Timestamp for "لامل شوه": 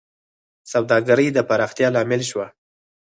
1.95-2.47